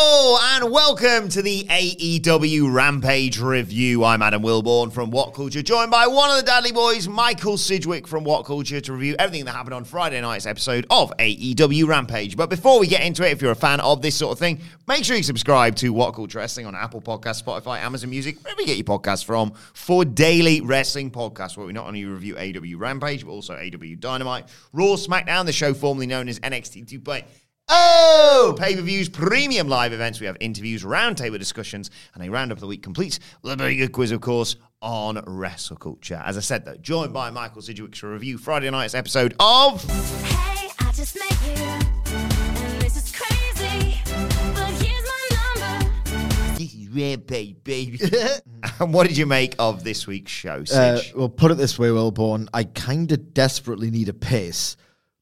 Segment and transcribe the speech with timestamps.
[0.00, 4.04] And welcome to the AEW Rampage review.
[4.04, 8.06] I'm Adam Wilborn from What Culture, joined by one of the Dudley Boys, Michael Sidgwick
[8.06, 12.36] from What Culture, to review everything that happened on Friday night's episode of AEW Rampage.
[12.36, 14.60] But before we get into it, if you're a fan of this sort of thing,
[14.86, 18.60] make sure you subscribe to What Culture Wrestling on Apple Podcasts, Spotify, Amazon Music, wherever
[18.60, 22.78] you get your podcasts from, for daily wrestling podcasts where we not only review AEW
[22.78, 27.24] Rampage, but also AEW Dynamite, Raw, SmackDown, the show formerly known as NXT 2.0.
[27.70, 30.20] Oh, pay per views, premium live events.
[30.20, 33.76] We have interviews, roundtable discussions, and a roundup of the week completes with a very
[33.76, 36.22] good quiz, of course, on wrestle culture.
[36.24, 39.82] As I said, though, joined by Michael Sidgwick to review Friday night's episode of.
[39.84, 41.62] Hey, I just met you,
[42.16, 44.00] and this is crazy,
[44.54, 45.90] but here's my number.
[46.58, 48.00] This is Rampage, baby.
[48.80, 50.64] and what did you make of this week's show, Uh,
[51.00, 51.12] Sidge?
[51.14, 52.48] well, put it this way, Wilborn.
[52.54, 54.76] I kind of desperately need a piss,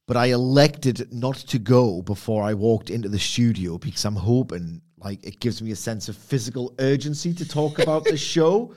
[0.07, 4.81] but I elected not to go before I walked into the studio because I'm hoping
[4.99, 8.75] like it gives me a sense of physical urgency to talk about the show.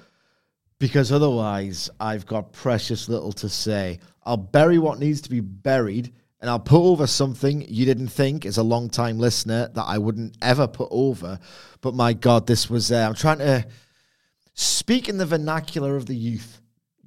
[0.79, 4.00] Because otherwise, I've got precious little to say.
[4.23, 8.46] I'll bury what needs to be buried, and I'll put over something you didn't think,
[8.46, 11.38] as a long time listener, that I wouldn't ever put over.
[11.81, 12.94] But my God, this was.
[12.94, 13.67] Uh, I'm trying to
[14.53, 16.59] speak in the vernacular of the youth,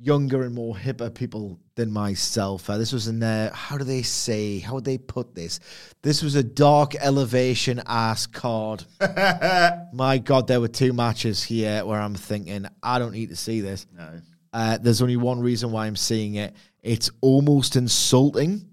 [0.03, 2.69] younger and more hipper people than myself.
[2.69, 3.51] Uh, this was in there.
[3.51, 4.59] How do they say?
[4.59, 5.61] How would they put this?
[6.03, 8.85] This was a dark elevation ass card.
[9.93, 13.61] My God, there were two matches here where I'm thinking I don't need to see
[13.61, 13.87] this.
[13.97, 14.21] no.
[14.53, 16.55] Uh, there's only one reason why I'm seeing it.
[16.83, 18.69] It's almost insulting,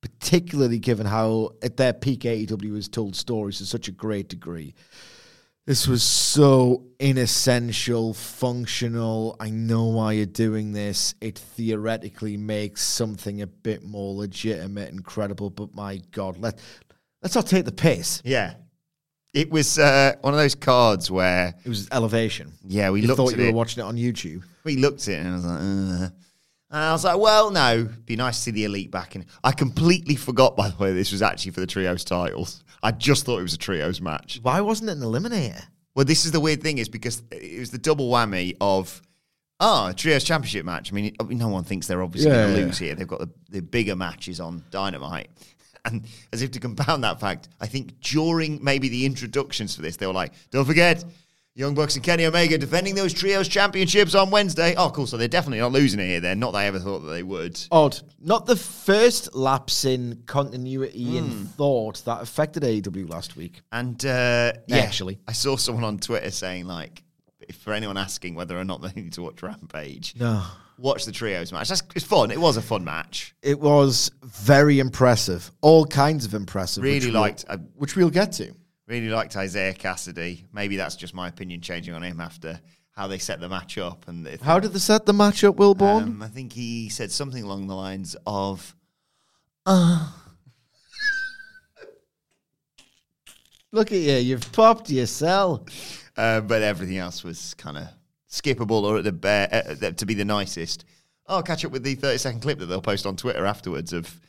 [0.00, 4.74] particularly given how at their peak AEW has told stories to such a great degree.
[5.66, 9.34] This was so inessential, functional.
[9.40, 11.14] I know why you're doing this.
[11.22, 16.58] It theoretically makes something a bit more legitimate and credible, but my God, let
[17.22, 18.20] let's not take the piss.
[18.24, 18.54] Yeah.
[19.32, 22.52] It was uh, one of those cards where, It was elevation.
[22.68, 23.50] yeah, we You looked thought at you it.
[23.50, 24.42] were watching it on YouTube.
[24.64, 26.12] We looked at it and I was like, Ugh.
[26.70, 29.14] and I was like, well, no, be nice to see the elite back.
[29.16, 32.62] And I completely forgot, by the way, this was actually for the trios titles.
[32.84, 34.38] I just thought it was a trios match.
[34.42, 35.62] Why wasn't it an eliminator?
[35.96, 39.02] Well, this is the weird thing, is because it was the double whammy of.
[39.60, 40.92] Oh, a trios championship match.
[40.92, 42.66] I mean, no one thinks they're obviously Yeah, going to yeah.
[42.66, 42.94] lose here.
[42.94, 45.30] They've got the, the bigger matches on Dynamite.
[45.86, 49.98] And as if to compound that fact, I think during maybe the introductions for this,
[49.98, 51.04] they were like, don't forget,
[51.56, 54.74] Young Bucks and Kenny Omega defending those trios championships on Wednesday.
[54.76, 55.06] Oh, cool.
[55.06, 56.40] So they're definitely not losing it here then.
[56.40, 57.60] Not that I ever thought that they would.
[57.70, 58.00] Odd.
[58.20, 63.62] Not the first lapse in continuity and thought that affected AEW last week.
[63.70, 65.20] And uh, yeah, Actually.
[65.28, 67.04] I saw someone on Twitter saying, like,
[67.40, 70.42] if for anyone asking whether or not they need to watch Rampage, No.
[70.76, 71.68] watch the trios match.
[71.68, 72.32] That's it's fun.
[72.32, 73.32] It was a fun match.
[73.42, 75.52] It was very impressive.
[75.60, 76.82] All kinds of impressive.
[76.82, 77.44] Really which we'll- liked-
[77.76, 78.52] which we'll get to.
[78.86, 80.44] Really liked Isiah Kassidy.
[80.52, 82.60] Maybe that's just my opinion changing on him after
[82.92, 84.06] how they set the match up.
[84.08, 86.02] And if, How did they set the match up, Wilborn?
[86.02, 88.74] um, I think he said something along the lines of,
[93.72, 94.14] Look at you.
[94.16, 95.62] You've popped yourself.
[96.16, 97.88] uh, but everything else was kind of
[98.30, 100.84] skippable or at the bare, uh, uh, to be the nicest.
[101.26, 104.20] I'll catch up with the 30 second clip that they'll post on Twitter afterwards of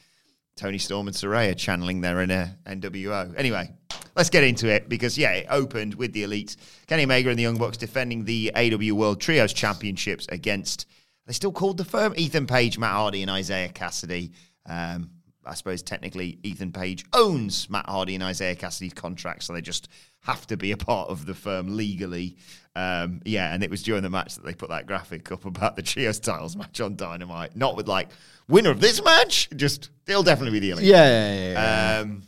[0.56, 3.34] Toni Storm and Saraya channeling their inner NWO.
[3.38, 3.72] Anyway,
[4.16, 6.56] let's get into it because, yeah, it opened with the Elites,
[6.88, 10.86] Kenny Omega and the Young Bucks defending the AW World Trios Championships against,
[11.28, 14.32] they still called the firm Ethan Page, Matt Hardy, and Isiah Kassidy.
[14.66, 15.10] Um,
[15.46, 19.90] I suppose technically Ethan Page owns Matt Hardy and Isiah Kassidy's contract, so they just
[20.22, 22.38] have to be a part of the firm legally.
[22.76, 25.76] Um, yeah, and it was during the match that they put that graphic up about
[25.76, 28.10] the trios titles match on Dynamite, not with like
[28.48, 29.50] winner of this match.
[29.56, 30.86] Just they'll definitely be the elite.
[30.86, 32.00] Yeah, yeah, yeah, yeah.
[32.02, 32.24] Um,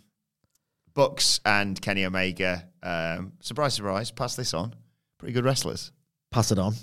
[0.94, 2.68] Bucks and Kenny Omega.
[2.82, 4.12] Um, surprise, surprise.
[4.12, 4.74] Pass this on.
[5.18, 5.92] Pretty good wrestlers.
[6.32, 6.74] Pass it on.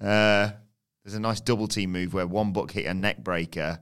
[0.00, 0.50] Uh,
[1.04, 3.78] there's a nice double team move where one Buck hit a neck breaker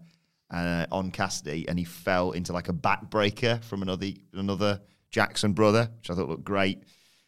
[0.53, 5.91] uh, on Kassidy, and he fell into like a backbreaker from another another Jackson brother,
[5.99, 6.83] which I thought looked great.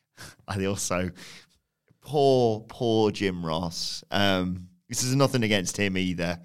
[0.49, 1.11] I also
[2.01, 4.05] poor poor Jim Ross.
[4.11, 6.39] Um, this is nothing against him either.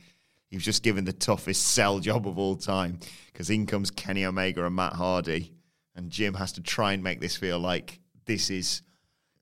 [0.49, 2.99] He was just given the toughest sell job of all time
[3.31, 5.53] because in comes Kenny Omega and Matt Hardy,
[5.95, 8.81] and Jim has to try and make this feel like this is,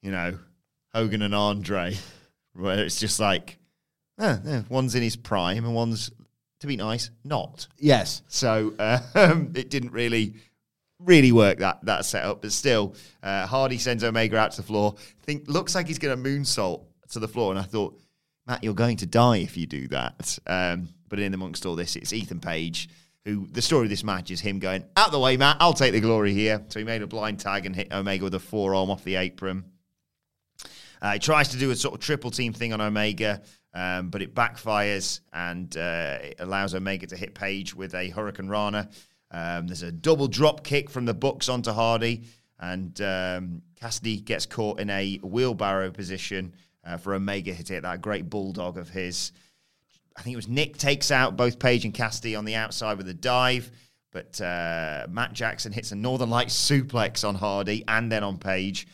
[0.01, 0.37] you know,
[0.93, 1.95] Hogan and Andre,
[2.53, 3.57] where it's just like,
[4.19, 6.11] eh, eh, one's in his prime and one's,
[6.59, 7.67] to be nice, not.
[7.77, 8.21] Yes.
[8.27, 10.35] So um, it didn't really,
[10.99, 12.41] really work that that setup.
[12.41, 14.95] But still, uh, Hardy sends Omega out to the floor.
[15.23, 17.99] Think looks like he's going to moonsault to the floor, and I thought,
[18.45, 20.39] Matt, you're going to die if you do that.
[20.47, 22.89] Um, but in amongst all this, it's Ethan Page.
[23.25, 25.57] Who the story of this match is him going out the way, Matt.
[25.59, 26.63] I'll take the glory here.
[26.69, 29.65] So he made a blind tag and hit Omega with a forearm off the apron.
[31.01, 33.41] Uh, he tries to do a sort of triple team thing on Omega,
[33.73, 38.91] um, but it backfires and uh, it allows Omega to hit Page with a Hurricanrana.
[39.31, 42.23] Um, there's a double drop kick from the Bucks onto Hardy,
[42.59, 46.53] and um, Kassidy gets caught in a wheelbarrow position
[46.85, 49.31] uh, for Omega to hit that great bulldog of his.
[50.15, 53.07] I think it was Nick takes out both Page and Kassidy on the outside with
[53.09, 53.69] a dive,
[54.11, 58.87] but uh, Matt Jackson hits a Northern Lights suplex on Hardy and then on Page.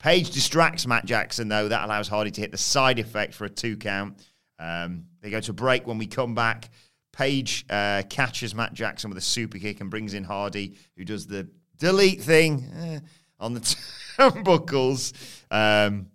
[0.00, 1.68] Page distracts Matt Jackson, though.
[1.68, 4.18] That allows Hardy to hit the side effect for a two count.
[4.58, 6.70] Um, they go to break when we come back.
[7.12, 11.26] Page uh, catches Matt Jackson with a super kick and brings in Hardy, who does
[11.26, 13.00] the delete thing eh,
[13.38, 13.60] on the
[14.18, 15.12] turnbuckles.
[15.50, 16.06] Um,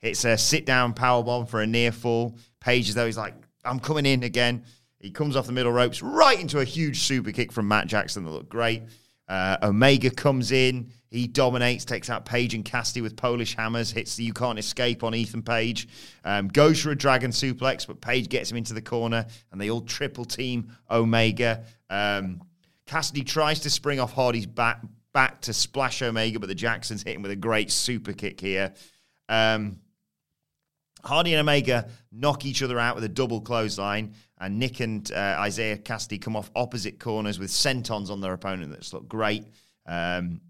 [0.00, 2.38] it's a sit down power bomb for a near fall.
[2.60, 3.34] Page, though he's like,
[3.64, 4.64] I'm coming in again.
[5.00, 8.24] He comes off the middle ropes right into a huge super kick from Matt Jackson
[8.24, 8.82] that looked great.
[9.26, 10.92] Uh, Omega comes in.
[11.12, 15.04] He dominates, takes out Page and Kassidy with Polish hammers, hits the You Can't Escape
[15.04, 15.86] on Ethan Page,
[16.24, 19.70] um, goes for a dragon suplex, but Page gets him into the corner, and they
[19.70, 21.64] all triple team Omega.
[21.90, 22.40] Um,
[22.86, 24.80] Kassidy tries to spring off Hardy's back,
[25.12, 28.72] back to splash Omega, but the Jacksons hit him with a great super kick here.
[29.28, 29.80] Um,
[31.04, 35.44] Hardy and Omega knock each other out with a double clothesline, and Nick and uh,
[35.46, 39.44] Isiah Kassidy come off opposite corners with sentons on their opponent that's looked great.
[39.84, 40.40] Um,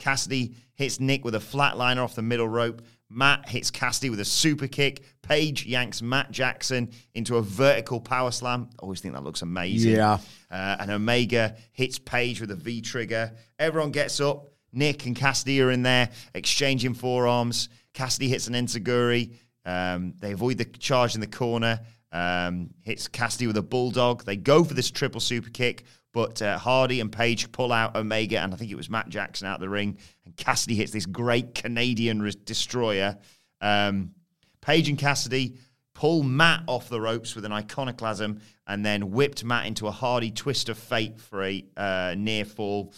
[0.00, 2.82] Kassidy hits Nick with a flatliner off the middle rope.
[3.08, 5.04] Matt hits Kassidy with a super kick.
[5.22, 8.70] Page yanks Matt Jackson into a vertical power slam.
[8.78, 9.96] Always think that looks amazing.
[9.96, 10.18] Yeah.
[10.50, 13.32] Uh, and Omega hits Page with a V trigger.
[13.58, 14.46] Everyone gets up.
[14.72, 17.68] Nick and Kassidy are in there exchanging forearms.
[17.94, 19.34] Kassidy hits an Enzuigiri.
[19.64, 21.80] Um, they avoid the charge in the corner.
[22.12, 24.24] Um, hits Kassidy with a bulldog.
[24.24, 28.40] They go for this triple super kick, but uh, Hardy and Page pull out Omega,
[28.40, 29.98] and I think it was Matt Jackson out of the ring.
[30.24, 33.16] And Kassidy hits this great Canadian res- destroyer.
[33.60, 34.12] Um,
[34.60, 35.56] Page and Kassidy
[35.94, 40.30] pull Matt off the ropes with an iconoclasm, and then whipped Matt into a Hardy
[40.30, 42.92] twist of fate for a uh, near fall.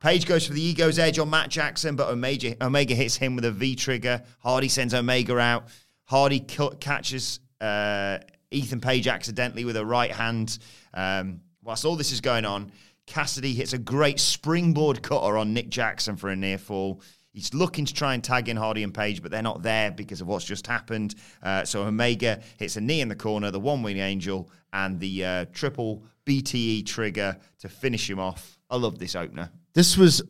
[0.00, 3.44] Page goes for the ego's edge on Matt Jackson, but Omega, Omega hits him with
[3.44, 4.22] a V trigger.
[4.38, 5.68] Hardy sends Omega out.
[6.04, 8.18] Hardy catches uh,
[8.50, 10.58] Ethan Page accidentally with a right hand.
[10.94, 12.72] Um, whilst all this is going on,
[13.06, 17.02] Kassidy hits a great springboard cutter on Nick Jackson for a near fall.
[17.34, 20.22] He's looking to try and tag in Hardy and Page, but they're not there because
[20.22, 21.14] of what's just happened.
[21.42, 25.22] Uh, so Omega hits a knee in the corner, the one wing angel, and the
[25.22, 28.58] uh, triple BTE trigger to finish him off.
[28.70, 29.50] I love this opener.
[29.74, 30.22] This was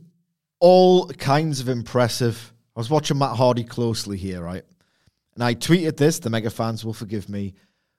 [0.59, 2.53] all kinds of impressive.
[2.75, 4.65] I was watching Matt Hardy closely here, right?
[5.35, 7.55] And I tweeted this, the mega fans will forgive me.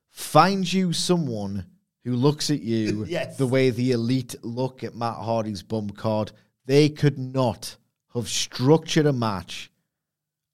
[0.10, 1.66] Find you someone
[2.10, 3.38] who looks at you Yes.
[3.38, 6.32] the way the elite look at Matt Hardy's bump card.
[6.66, 7.78] They could not
[8.14, 9.72] have structured a match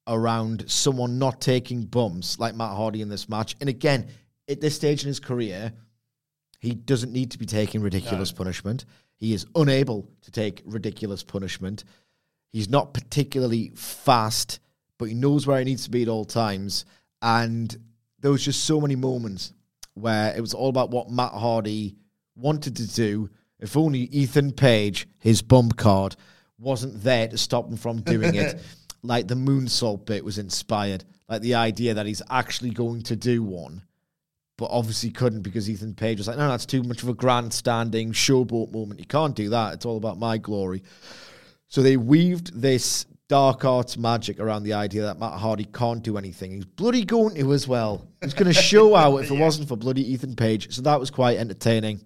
[0.07, 3.55] around someone not taking bumps like Matt Hardy in this match.
[3.59, 4.07] And again,
[4.47, 5.73] at this stage in his career,
[6.59, 8.85] he doesn't need to be taking ridiculous punishment.
[9.17, 11.83] He is unable to take ridiculous punishment.
[12.51, 14.59] He's not particularly fast,
[14.97, 16.85] but he knows where he needs to be at all times.
[17.21, 17.75] And
[18.19, 19.53] there was just so many moments
[19.95, 21.95] where it was all about what Matt Hardy
[22.35, 23.29] wanted to do.
[23.59, 26.15] If only Ethan Page, his bump card,
[26.59, 28.61] wasn't there to stop him from doing it.
[29.03, 31.03] like the moonsault bit was inspired.
[31.27, 33.81] Like the idea that he's actually going to do one
[34.57, 38.11] but obviously couldn't because Ethan Page was like, no, that's too much of a grandstanding
[38.11, 38.99] showboat moment.
[38.99, 39.73] You can't do that.
[39.73, 40.83] It's all about my glory.
[41.67, 46.17] So they weaved this dark arts magic around the idea that Matt Hardy can't do
[46.17, 46.51] anything.
[46.51, 48.07] He's bloody going to as well.
[48.21, 50.73] He's going to show out if it wasn't for bloody Ethan Page.
[50.73, 52.01] So that was quite entertaining.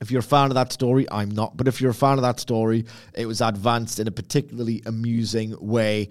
[0.00, 1.56] If you're a fan of that story, I'm not.
[1.56, 5.54] But if you're a fan of that story, it was advanced in a particularly amusing
[5.60, 6.08] way.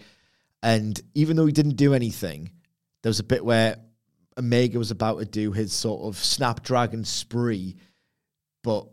[0.63, 2.51] And even though he didn't do anything,
[3.01, 3.77] there was a bit where
[4.37, 7.75] Omega was about to do his sort of Snapdragon spree,
[8.63, 8.87] but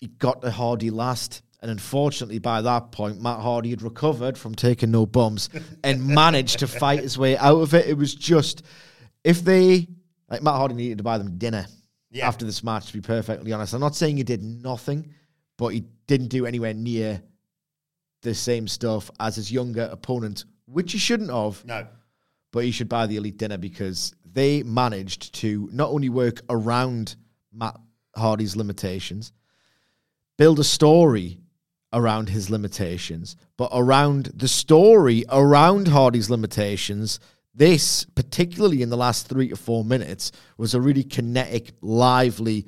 [0.00, 1.42] he got to Hardy last.
[1.64, 5.48] And unfortunately, by that point, Matt Hardy had recovered from taking no bumps
[5.82, 7.86] and managed to fight his way out of it.
[7.86, 8.62] It was just,
[9.24, 9.88] if they,
[10.28, 11.64] like Matt Hardy needed to buy them dinner
[12.10, 12.28] Yeah.
[12.28, 13.72] after this match, to be perfectly honest.
[13.72, 15.08] I'm not saying he did nothing,
[15.56, 17.22] but he didn't do anywhere near
[18.20, 21.86] the same stuff as his younger opponent, which he shouldn't have No.
[22.52, 27.16] but he should buy the elite dinner because they managed to not only work around
[27.54, 27.80] Matt
[28.14, 29.32] Hardy's limitations,
[30.36, 31.38] build a story
[31.94, 37.20] around his limitations, but around the story around Hardy's limitations.
[37.54, 42.66] This, particularly in the last three to four minutes, was a really kinetic, lively,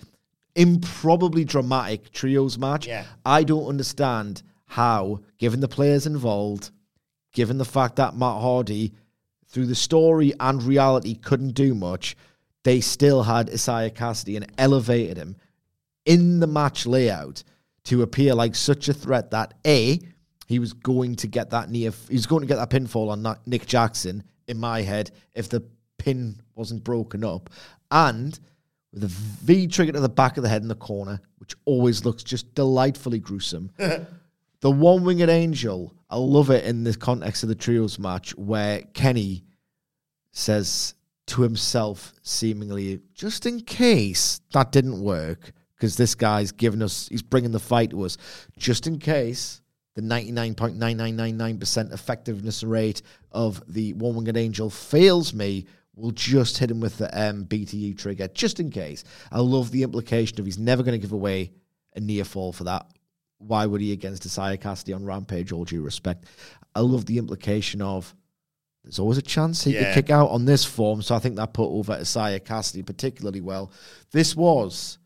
[0.54, 2.87] improbably dramatic trios match.
[2.87, 3.04] Yeah.
[3.25, 6.71] I don't understand how, given the players involved,
[7.33, 8.95] given the fact that Matt Hardy,
[9.49, 12.16] through the story and reality, couldn't do much,
[12.62, 15.37] they still had Isiah Kassidy and elevated him
[16.04, 17.42] in the match layout
[17.87, 20.00] to appear like such a threat that A,
[20.47, 23.37] he was going to get that near, he was going to get that pinfall on
[23.47, 25.64] Nick Jackson in my head if the
[25.99, 27.50] pin wasn't broken up.
[27.90, 28.38] And
[28.93, 32.05] with a V trigger to the back of the head in the corner, which always
[32.05, 33.71] looks just delightfully gruesome.
[34.61, 38.81] The one winged angel, I love it in the context of the trios match where
[38.95, 39.45] Kenny
[40.33, 40.95] says
[41.26, 47.23] to himself, seemingly, just in case that didn't work, because this guy's giving us, he's
[47.23, 48.16] bringing the fight to us,
[48.56, 49.61] just in case
[49.95, 53.02] the 99.9999% effectiveness rate
[53.33, 57.99] of the one winged angel fails me, we'll just hit him with the um, BTE
[57.99, 59.04] trigger, just in case.
[59.30, 61.52] I love the implication of he's never going to give away
[61.95, 62.87] a near fall for that.
[63.38, 65.52] Why would he against Isiah Kassidy on Rampage?
[65.52, 66.25] All due respect.
[66.75, 68.14] I love the implication of
[68.83, 69.92] there's always a chance he Yeah.
[69.95, 71.02] could kick out on this form.
[71.02, 73.73] So I think that put over Isiah Kassidy particularly well.
[74.12, 74.99] This was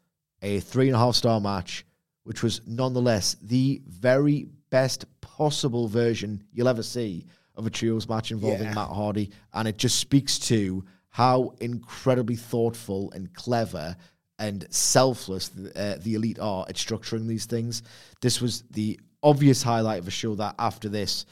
[0.42, 1.84] a three and a half star match,
[2.24, 8.30] which was nonetheless the very best possible version you'll ever see of a trios match
[8.30, 8.74] involving Yeah.
[8.74, 9.30] Matt Hardy.
[9.52, 13.96] And it just speaks to how incredibly thoughtful and clever
[14.38, 17.82] and selfless uh, the elite are at structuring these things.
[18.22, 21.26] This was the obvious highlight of a show that after this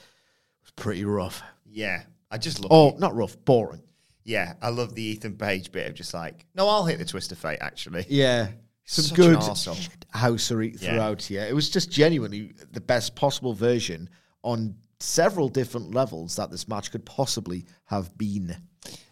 [0.62, 1.40] was pretty rough.
[1.64, 2.02] Yeah.
[2.30, 2.98] I just love Oh, it.
[2.98, 3.82] not rough, boring.
[4.24, 4.54] Yeah.
[4.60, 7.38] I love the Ethan Page bit of just like, no, I'll hit the twist of
[7.38, 8.04] fate, actually.
[8.10, 8.48] Yeah.
[8.90, 10.92] Some Such good housery Yeah.
[10.92, 11.42] throughout here.
[11.44, 14.08] It was just genuinely the best possible version
[14.42, 18.56] on several different levels that this match could possibly have been.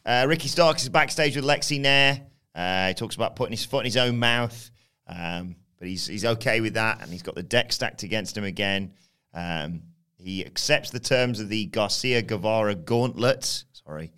[0.06, 2.23] Uh, Ricky Starks is backstage with Lexy Nair.
[2.54, 4.71] Uh, he talks about putting his foot in his own mouth,
[5.09, 8.45] um, but he's he's okay with that, and he's got the deck stacked against him
[8.45, 8.95] again.
[9.35, 9.83] Um,
[10.16, 13.64] he accepts the terms of the Garcia Guevara gauntlet.
[13.73, 14.11] Sorry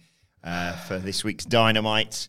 [0.44, 2.28] uh, for this week's Dynamite.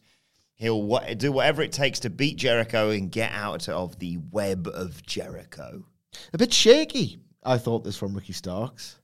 [0.60, 5.02] He'll do whatever it takes to beat Jericho and get out of the web of
[5.04, 5.86] Jericho.
[6.34, 9.00] A bit shaky, I thought this from Ricky Starks.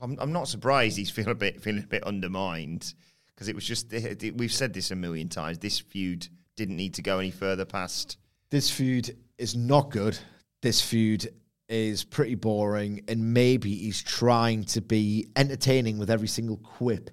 [0.00, 2.94] I'm, I'm not surprised he's feeling a bit feeling a bit undermined
[3.34, 3.92] because it was just
[4.36, 5.58] we've said this a million times.
[5.58, 8.18] This feud didn't need to go any further past.
[8.50, 10.16] This feud is not good.
[10.62, 11.28] This feud
[11.68, 17.10] is pretty boring, and maybe he's trying to be entertaining with every single quip.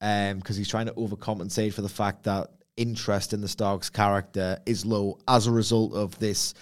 [0.00, 4.58] Um, because he's trying to overcompensate for the fact that interest in the Starks character
[4.66, 6.54] is low as a result of this.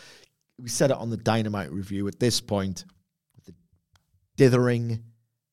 [0.59, 2.07] We said it on the Dynamite review.
[2.09, 2.85] At this point,
[3.45, 3.55] the
[4.37, 5.03] dithering,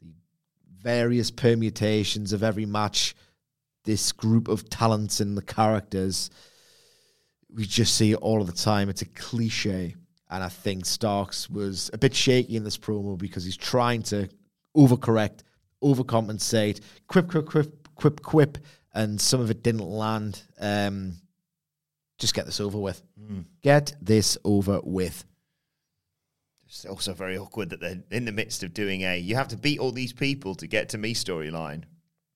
[0.01, 0.13] the
[0.81, 3.15] various permutations of every match,
[3.85, 6.29] this group of talents and the characters
[7.53, 8.89] we just see it all of the time.
[8.89, 9.95] It's a cliche.
[10.29, 14.29] And I think Starks was a bit shaky in this promo because he's trying to
[14.77, 15.39] overcorrect,
[15.83, 18.57] overcompensate, quip, quip, quip, quip, quip,
[18.99, 20.41] and some of it didn't land.
[20.59, 21.15] Um,
[22.17, 23.01] just get this over with.
[23.61, 25.23] Get this over with.
[26.67, 29.57] It's also very awkward that they're in the midst of doing a you have to
[29.57, 31.83] beat all these people to get to me storyline.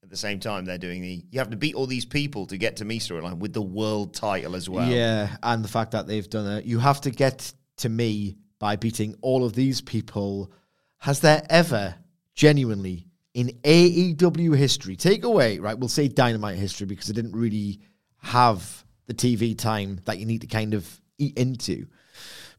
[0.03, 2.57] At the same time, they're doing the you have to beat all these people to
[2.57, 4.89] get to me storyline with the world title as well.
[4.89, 6.65] Yeah, and the fact that they've done it.
[6.65, 10.51] You have to get to me by beating all of these people.
[10.99, 11.95] Has there ever
[12.33, 15.77] genuinely in AEW history, take away, right?
[15.77, 17.79] We'll say dynamite history because it didn't really
[18.17, 21.87] have the TV time that you need to kind of eat into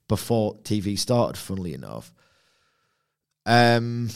[0.08, 2.12] before TV started, funnily enough.
[3.46, 4.10] Um,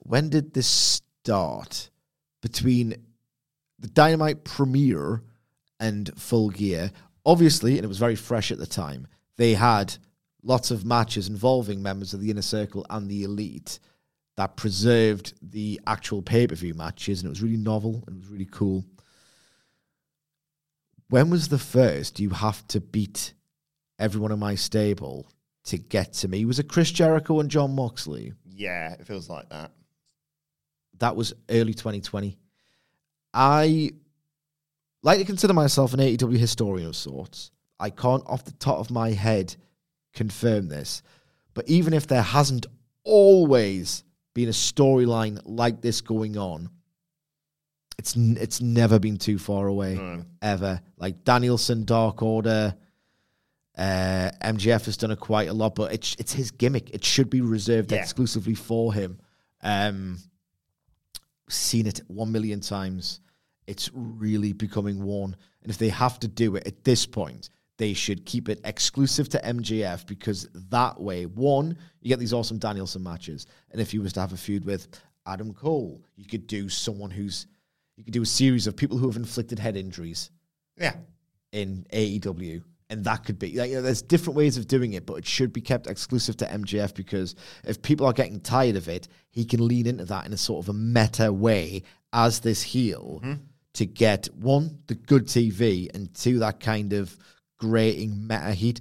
[0.00, 1.90] when did this start?
[2.40, 2.96] Between
[3.78, 5.22] the Dynamite premiere
[5.78, 6.90] and Full Gear,
[7.24, 9.06] obviously, and it was very fresh at the time,
[9.36, 9.96] they had
[10.42, 13.78] lots of matches involving members of the Inner Circle and the Elite
[14.36, 18.20] that preserved the actual pay per view matches, and it was really novel and it
[18.20, 18.84] was really cool.
[21.08, 23.34] When was the first you have to beat
[23.98, 25.26] everyone in my stable
[25.64, 26.44] to get to me?
[26.44, 28.32] Was it Chris Jericho and Jon Moxley?
[28.44, 29.72] Yeah, it feels like that.
[30.98, 32.38] That was early 2020.
[33.34, 33.90] I
[35.02, 37.50] like to consider myself an AEW historian of sorts.
[37.78, 39.54] I can't, off the top of my head,
[40.14, 41.02] confirm this.
[41.54, 42.66] But even if there hasn't
[43.04, 46.70] always been a storyline like this going on,
[47.98, 50.24] it's n- it's never been too far away No.
[50.40, 50.80] ever.
[50.96, 52.74] Like Danielson, Dark Order,
[53.76, 56.90] uh, MJF has done it quite a lot, but it's it's his gimmick.
[56.90, 57.98] It should be reserved Yeah.
[58.00, 59.18] exclusively for him.
[59.62, 60.18] Um,
[61.48, 63.20] seen it one million times.
[63.66, 67.48] It's really becoming worn, and if they have to do it at this point,
[67.78, 72.58] they should keep it exclusive to MJF because that way, one, you get these awesome
[72.58, 74.88] Danielson matches, and if you was to have a feud with
[75.26, 77.46] Adam Cole, you could do someone who's
[77.96, 80.30] you could do a series of people who have inflicted head injuries
[80.78, 80.94] Yeah.
[81.52, 82.62] in AEW.
[82.88, 85.26] And that could be like you know, there's different ways of doing it, but it
[85.26, 89.44] should be kept exclusive to MJF because if people are getting tired of it, he
[89.44, 93.42] can lean into that in a sort of a meta way as this heel mm-hmm.
[93.74, 97.16] to get one, the good TV, and two, that kind of
[97.62, 98.80] grating meta heat.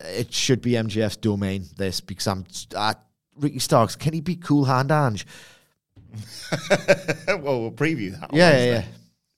[0.00, 2.94] It should be MJF's domain, this, because I'm uh,
[3.36, 5.26] Ricky Starks, can he be cool hand Ange?
[7.28, 8.30] well, we'll preview that.
[8.32, 8.84] Yeah, yeah, yeah.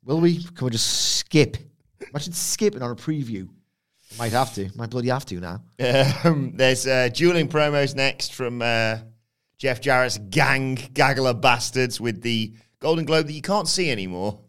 [0.04, 0.42] Will we?
[0.42, 1.56] Can we just skip?
[2.10, 3.48] Imagine skipping on a preview.
[4.18, 4.70] Might have to.
[4.76, 5.62] Might bloody have to now.
[6.24, 8.98] Um, there's uh, dueling promos next from uh,
[9.58, 14.40] Jeff Jarrett's gang, gaggle of bastards, with the Golden Globe that you can't see anymore.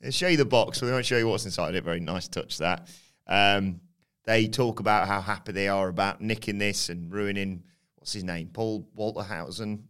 [0.00, 1.84] They'll show you the box, but they won't show you what's inside it.
[1.84, 2.88] Very nice touch that.
[3.26, 3.80] Um,
[4.26, 7.62] they talk about how happy they are about nicking this and ruining
[7.96, 9.82] what's his name, Paul Walterhausen.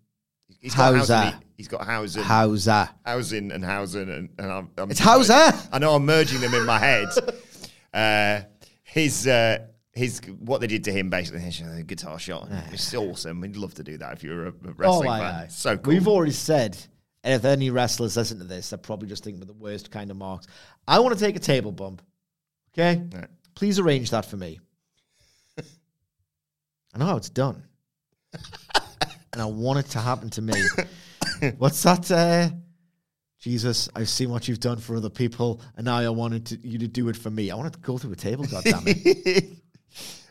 [0.60, 1.16] He's got Hauser.
[1.16, 1.40] Hausen.
[1.56, 1.84] He's got.
[1.86, 2.94] How's that?
[3.04, 5.52] Housing and Hausen, and, and I'm, I'm It's Hauser.
[5.72, 7.08] I know I'm merging them in my head.
[7.94, 8.42] Uh,
[8.82, 9.56] his uh,
[9.92, 12.46] his what they did to him basically, his guitar shot.
[12.70, 13.40] It's awesome.
[13.40, 15.34] We'd love to do that if you were a a wrestling aye, fan.
[15.34, 15.46] aye.
[15.48, 15.92] So cool.
[15.92, 16.76] Oh, We've already said,
[17.24, 20.10] and if any wrestlers listen to this, they're probably just thinking of the worst kind
[20.10, 20.46] of marks.
[20.86, 22.02] I want to take a table bump.
[22.74, 23.02] Okay?
[23.14, 23.28] Right.
[23.56, 24.60] Please arrange that for me.
[25.58, 27.64] I know how it's done.
[29.32, 30.62] and I want it to happen to me.
[31.58, 32.10] What's that?
[32.10, 32.50] Uh,
[33.40, 36.78] Jesus, I've seen what you've done for other people, and now I wanted to, you
[36.78, 37.50] to do it for me.
[37.50, 39.56] I wanted to go through a table, goddammit.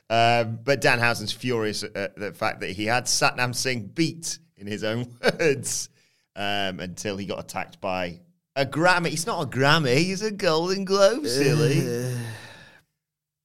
[0.10, 4.84] um, but Danhausen's furious at, the fact that he had Satnam Singh beat in his
[4.84, 5.90] own words
[6.36, 8.20] um, until he got attacked by
[8.56, 9.08] a Grammy.
[9.08, 9.98] He's not a Grammy.
[9.98, 12.16] He's a Golden Globe, silly.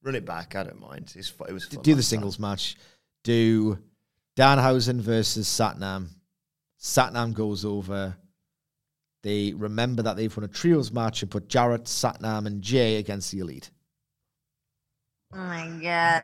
[0.03, 0.55] Run it back.
[0.55, 1.13] I don't mind.
[1.15, 2.17] It's, fu- it was fun do the last time.
[2.17, 2.75] singles match.
[3.23, 3.77] Do
[4.35, 6.07] Danhausen versus Satnam.
[6.79, 8.15] Satnam goes over.
[9.23, 13.31] They remember that they've won a trios match and put Jarrett, Satnam, and Jay against
[13.31, 13.69] the Elite.
[15.33, 16.23] Oh my god.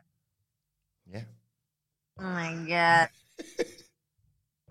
[1.10, 1.22] Yeah.
[2.18, 3.08] Oh my god.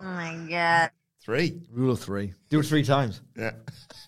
[0.00, 0.90] Oh my god.
[1.24, 1.60] Three.
[1.72, 2.32] Rule of three.
[2.50, 3.20] Do it three times.
[3.36, 3.50] Yeah.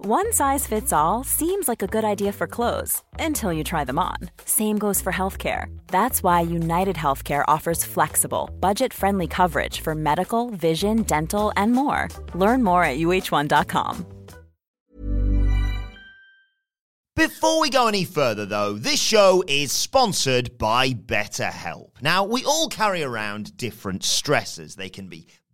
[0.00, 3.98] One size fits all seems like a good idea for clothes until you try them
[3.98, 4.30] on.
[4.44, 5.76] Same goes for healthcare.
[5.88, 12.06] That's why United Healthcare offers flexible, budget friendly coverage for medical, vision, dental, and more.
[12.32, 14.06] Learn more at uh1.com.
[17.16, 22.00] Before we go any further, though, this show is sponsored by BetterHelp.
[22.00, 24.76] Now, we all carry around different stresses.
[24.76, 25.26] They can be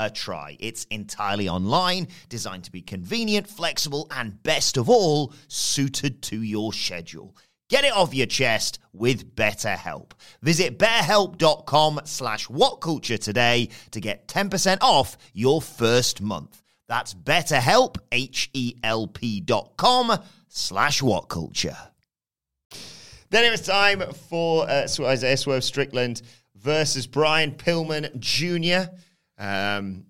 [0.00, 0.56] a try?
[0.58, 6.72] It's entirely online, designed to be convenient, flexible, and best of all, suited to your
[6.72, 7.36] schedule.
[7.68, 10.12] Get it off your chest with BetterHelp.
[10.42, 16.62] Visit betterhelp.com slash whatculture today to get 10% off your first month.
[16.88, 21.76] That's betterhelp, H-E-L-P dot com slash whatculture.
[23.30, 26.22] Then it was time for uh, Isaiah Swerve Strickland
[26.56, 28.92] versus Brian Pillman Jr.
[29.40, 30.04] Um,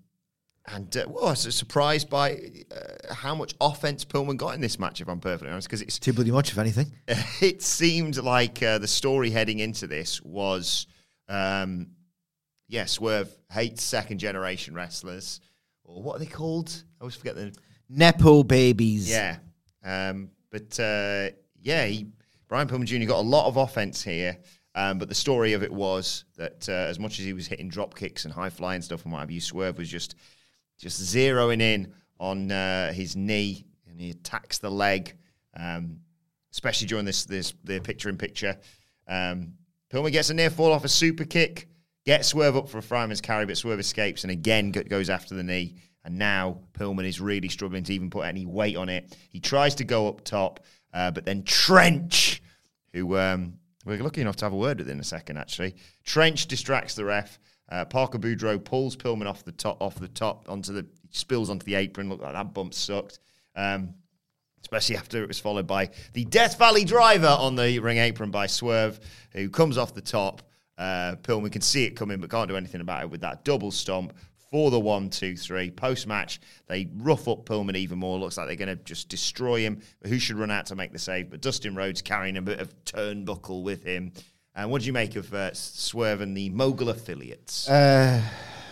[0.67, 2.39] and uh, well, I was surprised by
[2.71, 5.97] uh, how much offense Pillman got in this match, if I'm perfectly honest, because it's
[5.97, 6.91] Too bloody much, if anything.
[7.41, 10.85] it seemed like uh, the story heading into this was,
[11.27, 11.87] um,
[12.67, 15.41] yeah, Swerve hates second generation wrestlers,
[15.83, 16.83] or what are they called?
[16.99, 17.55] I always forget the
[17.89, 19.09] Nepo babies.
[19.09, 19.37] yeah.
[19.83, 22.07] Um, but uh, yeah, he,
[22.47, 23.07] Brian Pillman Jr.
[23.07, 24.37] got a lot of offense here.
[24.73, 27.67] Um, but the story of it was that uh, as much as he was hitting
[27.67, 30.15] drop kicks and high flying stuff and what have you, Swerve was just
[30.77, 35.15] just zeroing in on uh, his knee and he attacks the leg,
[35.55, 35.97] um,
[36.51, 38.57] especially during this this the picture in picture.
[39.07, 39.53] Um,
[39.91, 41.67] Pillman gets a near fall off a super kick,
[42.05, 45.35] gets Swerve up for a fireman's carry, but Swerve escapes and again go- goes after
[45.35, 45.75] the knee.
[46.03, 49.15] And now Pillman is really struggling to even put any weight on it.
[49.29, 50.61] He tries to go up top,
[50.93, 52.41] uh, but then Trench,
[52.93, 55.75] who um, we're lucky enough to have a word with in a second, actually.
[56.03, 57.39] Trench distracts the ref.
[57.69, 61.65] Uh, Parker Boudreaux pulls Pillman off the top, off the top onto the spills onto
[61.65, 62.09] the apron.
[62.09, 63.19] Look like that bump sucked.
[63.55, 63.93] Um,
[64.61, 68.47] especially after it was followed by the Death Valley driver on the ring apron by
[68.47, 68.99] Swerve,
[69.31, 70.43] who comes off the top.
[70.77, 73.71] Uh, Pillman can see it coming, but can't do anything about it with that double
[73.71, 74.13] stomp
[74.51, 75.71] for the one, two, three.
[75.71, 78.19] Post match, they rough up Pillman even more.
[78.19, 79.81] Looks like they're going to just destroy him.
[80.05, 81.29] Who should run out to make the save?
[81.29, 84.11] But Dustin Rhodes carrying a bit of turnbuckle with him.
[84.53, 87.69] And what do you make of uh, Swerve and the Mogul affiliates?
[87.69, 88.21] Uh,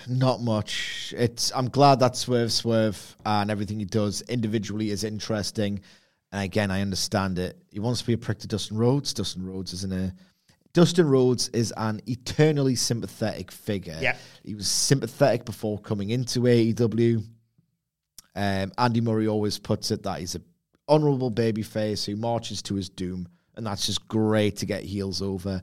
[0.10, 1.13] not much.
[1.18, 1.54] It's.
[1.56, 5.80] I'm glad that Swerve, Swerve, and everything he does individually is interesting.
[6.34, 7.58] And again, I understand it.
[7.72, 9.13] He wants to be a prick to Dustin Rhodes.
[9.13, 10.13] Dustin Rhodes isn't a.
[10.80, 13.98] Dustin Rhodes is an eternally sympathetic figure.
[14.00, 14.15] Yeah.
[14.46, 17.22] He was sympathetic before coming into AEW.
[18.34, 20.42] Um, Andy Murray always puts it that he's a
[20.88, 25.62] honourable babyface who marches to his doom, and that's just great to get heels over.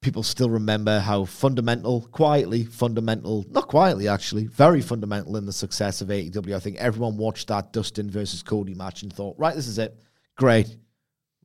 [0.00, 6.00] People still remember how fundamental, quietly fundamental, not quietly actually, very fundamental in the success
[6.00, 6.56] of AEW.
[6.56, 9.94] I think everyone watched that Dustin versus Cody match and thought, right, this is it,
[10.38, 10.74] great,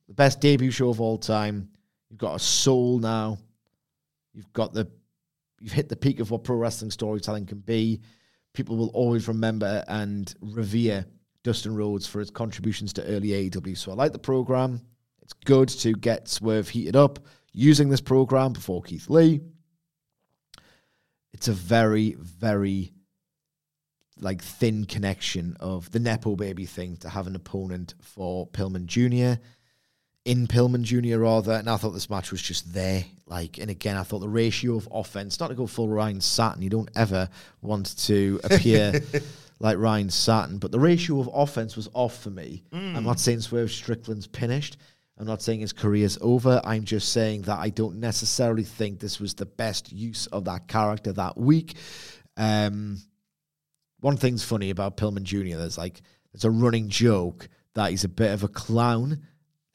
[0.08, 1.68] the best debut show of all time.
[2.10, 3.38] You've got a soul now.
[4.34, 4.88] You've got the,
[5.60, 8.02] you've hit the peak of what pro wrestling storytelling can be
[8.58, 11.06] people will always remember and revere
[11.44, 13.78] Dustin Rhodes for his contributions to early AEW.
[13.78, 14.82] So I like the program.
[15.22, 17.20] It's good to get Swerve heated up
[17.54, 19.42] using this program before Keith Lee.
[21.34, 22.94] It's a very, very
[24.20, 29.40] like thin connection of the Nepo baby thing to have an opponent for Pillman Jr.
[30.28, 31.20] in Pillman Jr.
[31.20, 31.54] rather.
[31.54, 33.06] And I thought this match was just there.
[33.26, 36.62] Like, and again, I thought the ratio of offense, not to go full Ryan Satin,
[36.62, 37.30] you don't ever
[37.62, 39.02] want to appear
[39.60, 42.64] like Ryan Satin, but the ratio of offense was off for me.
[42.98, 44.78] I'm not saying Swerve Strickland's finished.
[45.18, 46.62] I'm not saying his career's over.
[46.64, 50.68] I'm just saying that I don't necessarily think this was the best use of that
[50.68, 51.76] character that week.
[52.36, 53.00] Um,
[54.02, 55.58] one thing's funny about Pillman Jr.
[55.58, 56.02] There's like
[56.34, 59.24] it's a running joke that he's a bit of a clown,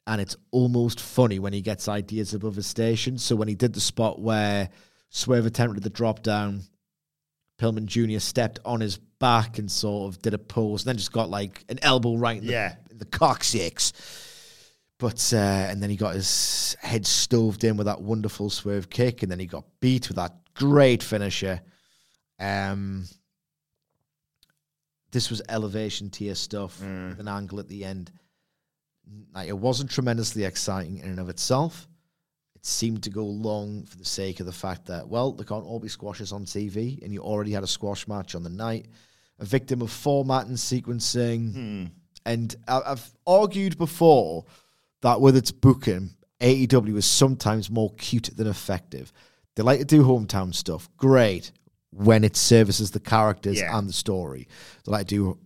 [0.07, 3.17] and it's almost funny when he gets ideas above his station.
[3.17, 4.69] So when he did the spot where
[5.09, 6.61] Swerve attempted the drop down,
[7.59, 8.19] Pillman Jr.
[8.19, 11.63] stepped on his back and sort of did a pose, and then just got like
[11.69, 12.75] an elbow right in the, Yeah.
[12.91, 13.93] in the coccyx.
[14.99, 19.21] But uh, and then he got his head stoved in with that wonderful swerve kick,
[19.23, 21.61] and then he got beat with that great finisher.
[22.39, 23.05] Um,
[25.11, 28.11] this was elevation tier stuff with an angle at the end.
[29.33, 31.87] Like it wasn't tremendously exciting in and of itself.
[32.55, 35.65] It seemed to go long for the sake of the fact that well, there can't
[35.65, 38.87] all be squashes on TV, and you already had a squash match on the night.
[39.39, 41.89] A victim of format and sequencing,
[42.25, 44.45] and I- I've argued before
[45.01, 49.11] that with its booking, AEW is sometimes more cute than effective.
[49.55, 51.51] They like to do hometown stuff, great,
[51.91, 53.77] when it services the characters Yeah.
[53.77, 54.47] and the story.
[54.85, 55.39] They like to do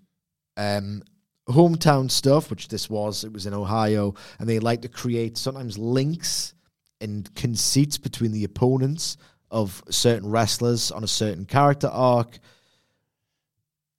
[0.58, 1.04] um,
[1.48, 5.78] hometown stuff, which this was, it was in Ohio, and they like to create sometimes
[5.78, 6.54] links
[7.00, 9.18] and conceits between the opponents
[9.50, 12.40] of certain wrestlers on a certain character arc.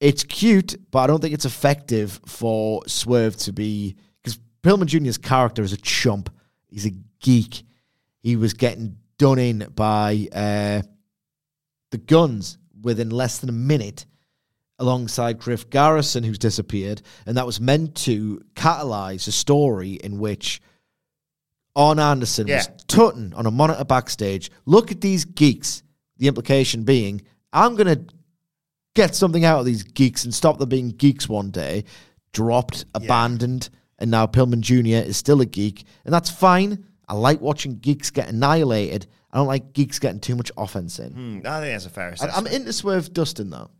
[0.00, 5.18] It's cute, but I don't think it's effective for Swerve to be because Pillman Jr.'s
[5.18, 6.30] character is a chump.
[6.68, 7.62] He's a geek.
[8.20, 10.82] He was getting done in by uh,
[11.90, 14.06] the guns within less than a minute
[14.78, 17.02] alongside Griff Garrison, who's disappeared.
[17.26, 20.60] And that was meant to catalyze a story in which
[21.76, 22.56] Arn Anderson Yeah.
[22.58, 24.50] was tutting on a monitor backstage.
[24.66, 25.82] Look at these geeks.
[26.18, 28.14] The implication being, I'm going to
[28.94, 31.84] get something out of these geeks and stop them being geeks one day.
[32.32, 35.06] Dropped, abandoned, and now Pillman Jr.
[35.08, 35.84] is still a geek.
[36.04, 36.84] And that's fine.
[37.08, 39.06] I like watching geeks get annihilated.
[39.32, 41.12] I don't like geeks getting too much offense in.
[41.12, 42.36] Hmm, I think that's a fair assessment.
[42.36, 43.70] I'm into Swerve Dustin, though.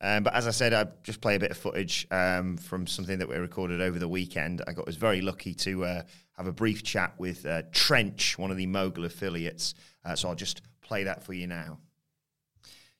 [0.00, 3.18] Um, but as I said, I just play a bit of footage um, from something
[3.18, 4.62] that we recorded over the weekend.
[4.66, 6.02] I got was very lucky to uh,
[6.36, 9.74] have a brief chat with uh, Trench, one of the Mogul affiliates.
[10.04, 11.78] Uh, so I'll just play that for you now.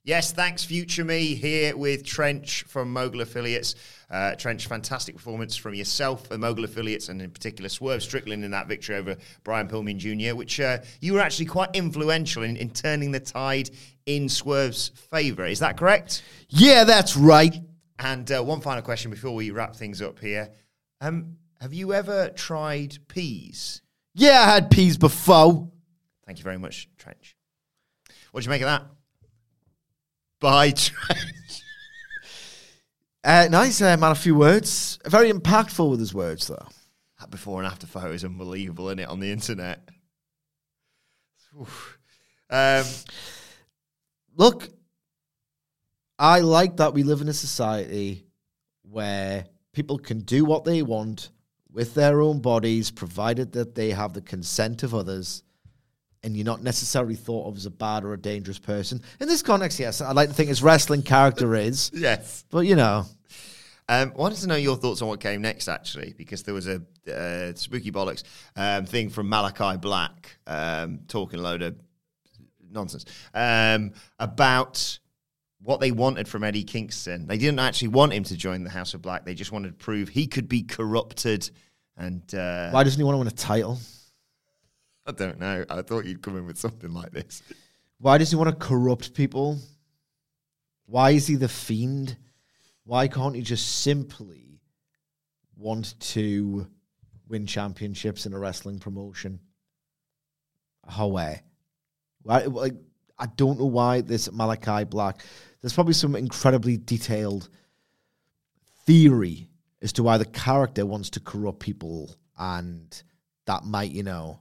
[0.06, 3.74] Yes, thanks, Future Me, here with Trench from Mogul Affiliates.
[4.10, 8.50] Uh, Trench, fantastic performance from yourself, the Mogul Affiliates, and in particular Swerve Strickland in
[8.50, 12.68] that victory over Brian Pillman Jr., which uh, you were actually quite influential in, in
[12.68, 13.70] turning the tide
[14.04, 15.46] in Swerve's favour.
[15.46, 16.22] Is that correct?
[16.50, 17.56] Yeah, that's right.
[17.98, 20.50] And uh, one final question before we wrap things up here.
[21.00, 23.80] Um, have you ever tried peas?
[24.12, 25.70] Yeah, I had peas before.
[26.26, 27.34] Thank you very much, Trench.
[28.32, 28.84] What do you make of that?
[30.44, 31.62] Bye, Trench.
[33.24, 34.98] Uh, nice uh, man, a few words.
[35.06, 36.68] Very impactful with his words, though.
[37.18, 39.88] That before and after photo is unbelievable, isn't it, on the internet?
[42.50, 42.84] Um,
[44.36, 44.68] Look,
[46.18, 48.26] I like that we live in a society
[48.82, 51.30] where people can do what they want
[51.72, 55.42] with their own bodies, provided that they have the consent of others,
[56.24, 59.00] and you're not necessarily thought of as a bad or a dangerous person.
[59.20, 62.44] In this context, yes, I like to think his wrestling character is, yes.
[62.50, 63.04] but you know,
[63.88, 66.80] Um, wanted to know your thoughts on what came next, actually, because there was a
[67.06, 68.22] uh, spooky bollocks
[68.56, 71.76] um, thing from Malachi Black um, talking a load of
[72.70, 74.98] nonsense um, about
[75.62, 77.26] what they wanted from Eddie Kingston.
[77.26, 79.24] They didn't actually want him to join the House of Black.
[79.24, 81.50] They just wanted to prove he could be corrupted.
[81.96, 83.78] And uh, why doesn't he want to win a title?
[85.06, 85.64] I don't know.
[85.68, 87.42] I thought you'd come in with something like this.
[87.98, 89.58] Why does he want to corrupt people?
[90.86, 92.16] Why is he the fiend?
[92.84, 94.60] Why can't he just simply
[95.56, 96.66] want to
[97.28, 99.40] win championships in a wrestling promotion?
[100.86, 101.08] How?
[101.08, 101.42] Why,
[102.24, 102.74] like,
[103.18, 105.22] I don't know why this Malachi Black.
[105.60, 107.48] There's probably some incredibly detailed
[108.86, 109.48] theory
[109.80, 113.02] as to why the character wants to corrupt people, and
[113.46, 114.40] that might, you know,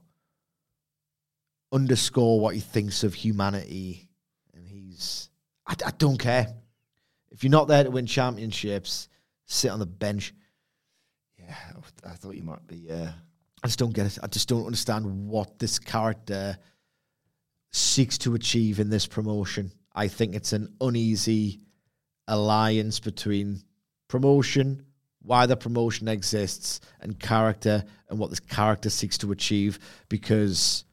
[1.74, 4.08] underscore what he thinks of humanity.
[4.54, 5.28] And he's,
[5.66, 6.46] I, I don't care.
[7.30, 9.08] If you're not there to win championships,
[9.44, 10.32] sit on the bench.
[11.36, 11.54] Yeah,
[12.06, 12.88] I thought you might be.
[12.90, 13.10] Uh,
[13.62, 14.18] I just don't get it.
[14.22, 16.56] I just don't understand what this character
[17.72, 19.72] seeks to achieve in this promotion.
[19.92, 21.60] I think it's an uneasy
[22.28, 23.62] alliance between
[24.08, 24.86] promotion,
[25.22, 30.84] why the promotion exists, and character, and what this character seeks to achieve because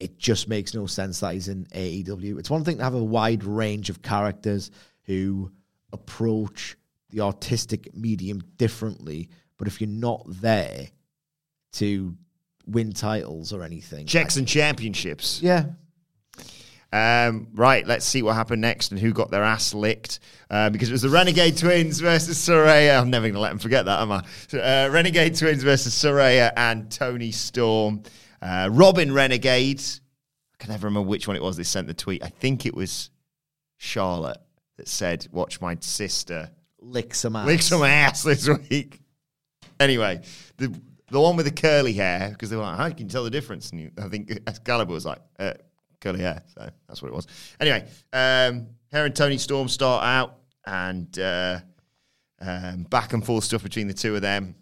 [0.00, 2.38] it just makes no sense that he's in AEW.
[2.38, 4.70] It's one thing to have a wide range of characters
[5.04, 5.52] who
[5.92, 6.76] approach
[7.10, 10.88] the artistic medium differently, but if you're not there
[11.72, 12.16] to
[12.66, 15.40] win titles or anything, checks and championships.
[15.42, 15.64] yeah,
[16.92, 20.18] Um, right, let's see what happened next and who got their ass licked.
[20.50, 23.00] Uh, because it was the Renegade Twins versus Saraya.
[23.00, 24.24] I'm never going to let them forget that, am I?
[24.52, 28.02] Uh, Renegade Twins versus Saraya and Toni Storm.
[28.42, 29.80] Uh, Robin Renegade.
[29.80, 32.22] I can never remember which one it was they sent the tweet.
[32.22, 33.10] I think it was
[33.78, 34.38] Charlotte
[34.76, 36.50] that said, Watch my sister
[36.80, 37.46] lick some ass.
[37.46, 39.00] lick some ass this week.
[39.78, 40.22] Anyway,
[40.58, 40.74] the
[41.10, 43.30] the one with the curly hair, because they were like, how can you tell the
[43.30, 43.70] difference?
[43.70, 45.54] And you, I think Excalibur was like, uh,
[46.00, 46.42] curly hair.
[46.54, 47.26] So that's what it was.
[47.58, 51.60] Anyway, um, her and Toni Storm start out and uh,
[52.40, 54.54] um, back and forth stuff between the two of them.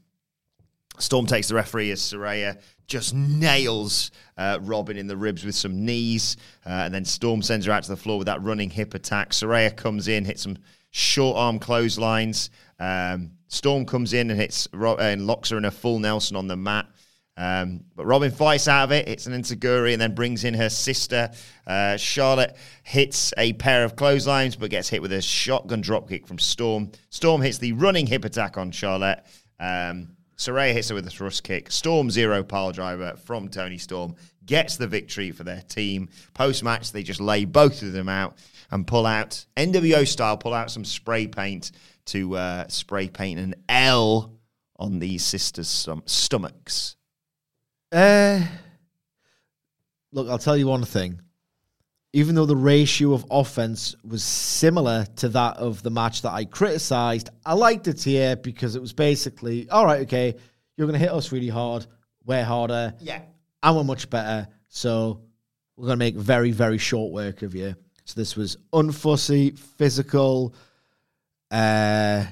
[0.98, 2.58] Storm takes the referee as Saraya
[2.88, 6.37] just nails uh, Robin in the ribs with some knees.
[6.66, 9.30] Uh, and then Storm sends her out to the floor with that running hip attack.
[9.30, 10.56] Saraya comes in, hits some
[10.90, 12.50] short arm clotheslines.
[12.80, 16.48] Um, Storm comes in and hits Ro- and locks her in a full Nelson on
[16.48, 16.87] the mat.
[17.37, 20.68] Um, but Robin fights out of it, hits an Enzuigiri, and then brings in her
[20.68, 21.30] sister.
[21.66, 26.40] Uh, Charlotte hits a pair of clotheslines, but gets hit with a shotgun dropkick from
[26.40, 26.90] Storm.
[27.11, 29.22] Storm hits the running hip attack on Charlotte.
[29.61, 31.70] Um, Saraya hits her with a thrust kick.
[31.70, 34.14] Storm zero pile driver from Toni Storm
[34.46, 36.09] gets the victory for their team.
[36.33, 38.38] Post match, they just lay both of them out
[38.70, 41.72] and pull out NWO style, pull out some spray paint
[42.07, 44.33] to uh, spray paint an L
[44.77, 46.96] on these sisters' stom- stomachs.
[47.90, 48.40] Uh,
[50.12, 51.20] look, I'll tell you one thing.
[52.18, 56.46] Even though the ratio of offense was similar to that of the match that I
[56.46, 60.00] criticized, I liked it here because it was basically all right.
[60.00, 60.35] Okay,
[60.76, 61.87] you're going to hit us really hard.
[62.24, 62.92] We're harder.
[62.98, 63.22] Yeah.
[63.62, 64.48] and we're much better.
[64.66, 65.20] So
[65.76, 67.76] we're going to make very, very short work of you.
[68.04, 70.57] So this was unfussy, physical,
[71.52, 72.24] uh,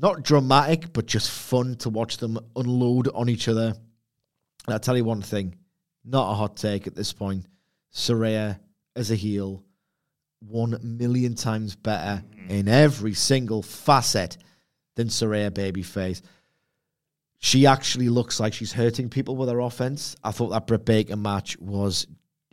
[0.00, 3.72] not dramatic, but just fun to watch them unload on each other.
[4.66, 5.54] And I'll tell you one thing,
[6.04, 7.46] not a hot take at this point.
[7.94, 8.58] Saraya
[8.96, 9.64] as a heel,
[10.40, 12.50] one million times better mm.
[12.50, 14.36] in every single facet
[14.96, 16.22] than Saraya Babyface
[17.44, 20.14] she actually looks like she's hurting people with her offense.
[20.22, 22.06] I thought that Britt Baker match was,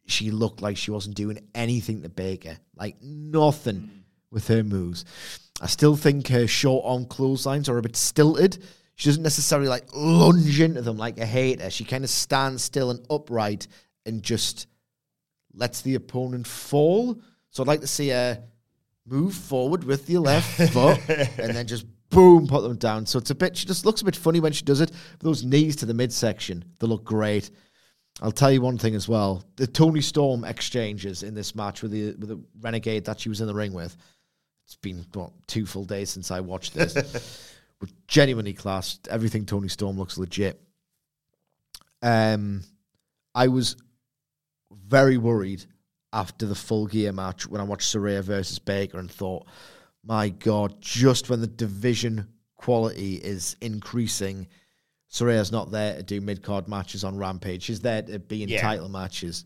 [0.08, 3.89] she looked like she wasn't doing anything to Baker, like nothing mm.
[4.32, 5.06] with her moves.
[5.62, 8.63] I still think her short arm clotheslines are a bit stilted.
[8.95, 11.69] She doesn't necessarily like lunge into them like a hater.
[11.69, 13.67] She kind of stands still and upright
[14.08, 14.65] and just
[15.53, 17.19] lets the opponent fall.
[17.49, 18.43] So I'd like to see her
[19.05, 23.05] move forward with the left foot and then just boom, put them down.
[23.05, 24.91] So it's a bit, she just looks a bit funny when she does it.
[25.19, 27.49] Those knees to the midsection, they look great.
[28.21, 31.91] I'll tell you one thing as well: the Toni Storm exchanges in this match with
[31.91, 33.95] the with the Renegade that she was in the ring with.
[34.65, 37.53] It's been what two full days since I watched this.
[37.79, 38.99] but genuinely class.
[39.09, 40.62] Everything Toni Storm looks legit.
[42.01, 42.63] Um,
[43.33, 43.77] I was
[44.89, 45.65] very worried
[46.12, 49.45] after the full gear match when I watched Saraya versus Baker and thought,
[50.04, 54.47] my God, just when the division quality is increasing,
[55.12, 57.63] Saraya's not there to do mid card matches on Rampage.
[57.63, 58.62] She's there to be in Yeah.
[58.62, 59.45] title matches.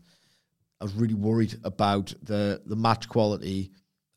[0.80, 3.70] I was really worried about the the match quality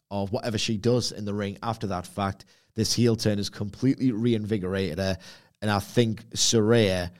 [0.10, 2.46] of whatever she does in the ring after that fact.
[2.76, 5.18] This heel turn has completely reinvigorated her.
[5.62, 7.12] And I think Saraya,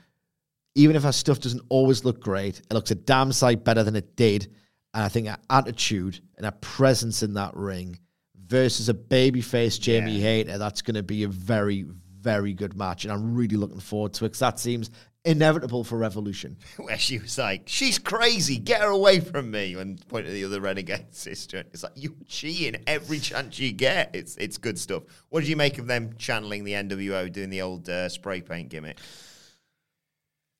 [0.78, 3.96] even if our stuff doesn't always look great, it looks a damn sight better than
[3.96, 4.44] it did.
[4.94, 7.98] And I think our attitude and our presence in that ring
[8.46, 11.84] versus a babyface Jamie Hayter, that's going to be a very,
[12.20, 13.04] very good match.
[13.04, 14.90] And I'm really looking forward to it because that seems
[15.24, 16.56] inevitable for Revolution.
[16.76, 20.44] Where she was like, she's crazy, get her away from me, and pointed at the
[20.44, 21.64] other renegade sister.
[21.72, 24.14] It's like, you cheating every chance you get.
[24.14, 25.02] It's it's good stuff.
[25.30, 28.68] What did you make of them channeling the NWO, doing the old uh, spray paint
[28.68, 28.98] gimmick?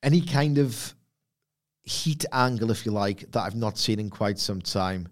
[0.02, 0.94] Any kind of
[1.82, 5.08] heat angle, if you like, that I've not seen in quite some time,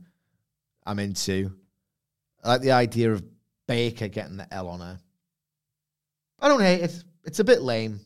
[0.85, 1.53] I'm into.
[2.44, 3.25] I like the idea of
[3.66, 4.99] Baker getting the L on her.
[6.38, 7.03] I don't hate it.
[7.25, 8.01] It's a bit lame,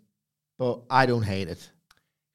[0.57, 1.71] but I don't hate it.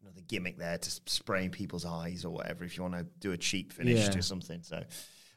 [0.01, 3.07] You know, the gimmick there to spraying people's eyes or whatever, if you want to
[3.19, 4.09] do a cheap finish Yeah.
[4.11, 4.61] to something.
[4.61, 4.83] So,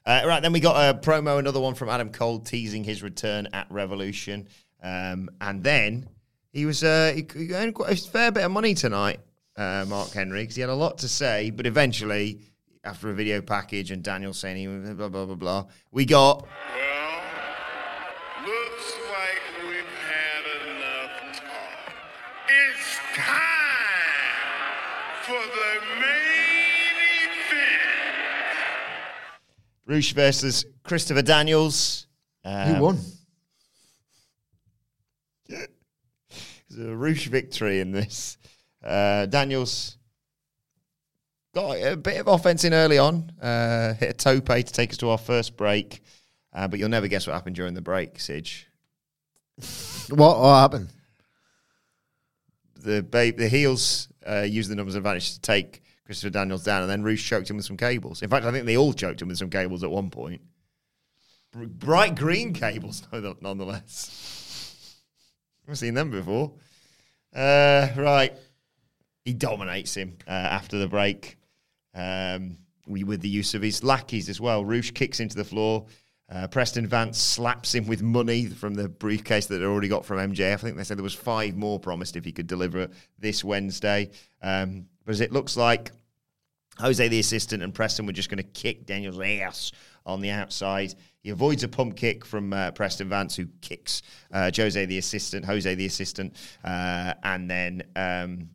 [0.05, 3.49] uh, right, then we got a promo, another one from Adam Cole teasing his return
[3.55, 4.49] at Revolution.
[4.83, 6.09] Um, and then
[6.53, 9.21] he was uh, he, he earned quite a fair bit of money tonight,
[9.57, 11.51] uh, Mark Henry, because he had a lot to say.
[11.51, 12.41] But eventually,
[12.85, 16.47] after a video package and Daniel saying he was blah blah blah blah, we got
[16.75, 17.21] Well,
[18.47, 20.45] looks like we've had
[20.77, 21.93] enough talk.
[22.49, 23.27] It's time
[25.23, 27.83] for the main event.
[29.87, 32.07] Rush versus Christopher Daniels.
[32.45, 32.99] Um, Who won?
[36.68, 38.39] It's a Rush victory in this.
[38.83, 39.97] Uh, Daniels
[41.55, 44.97] got a bit of offense in early on, uh, hit a tope to take us
[44.99, 46.03] to our first break.
[46.53, 48.65] Uh, but you'll never guess what happened during the break, Sige.
[50.11, 50.89] What, what happened?
[52.77, 56.91] The ba- the heels uh, used the numbers advantage to take Christopher Daniels down, and
[56.91, 58.23] then Rush choked him with some cables.
[58.23, 60.41] In fact, I think they all choked him with some cables at one point.
[61.53, 63.03] Br- bright green cables,
[63.43, 64.97] nonetheless.
[65.69, 66.55] I've seen them before.
[67.35, 68.33] Uh, right.
[69.25, 71.37] He dominates him uh, after the break
[71.95, 74.65] um, with the use of his lackeys as well.
[74.65, 75.87] Rush kicks into the floor.
[76.31, 80.19] Uh, Preston Vance slaps him with money from the briefcase that they already got from
[80.19, 80.53] MJF.
[80.53, 82.89] I think they said there was five more promised if he could deliver
[83.19, 84.11] this Wednesday.
[84.43, 85.91] Um, but as it looks like
[86.79, 89.73] Jose, the assistant, and Preston were just going to kick Daniel's ass
[90.05, 90.95] on the outside.
[91.23, 94.03] He avoids a pump kick from uh, Preston Vance, who kicks
[94.33, 98.51] uh, Jose, the assistant, Jose, the assistant, uh, and then um,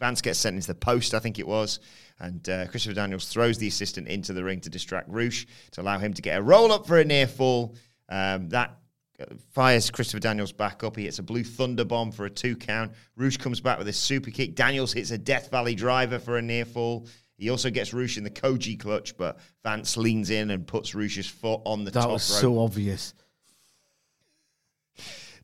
[0.00, 1.80] Vance gets sent into the post, I think it was,
[2.18, 5.98] and uh, Christopher Daniels throws the assistant into the ring to distract Rush to allow
[5.98, 7.76] him to get a roll up for a near fall.
[8.08, 8.76] Um, that
[9.20, 10.96] uh, fires Christopher Daniels back up.
[10.96, 12.92] He hits a blue thunder bomb for a two count.
[13.16, 14.54] Roosh comes back with a super kick.
[14.54, 17.06] Daniels hits a Death Valley driver for a near fall.
[17.38, 21.28] He also gets Rush in the Koji clutch, but Vance leans in and puts Rush's
[21.28, 22.40] foot on the That top was rope.
[22.40, 23.14] so obvious.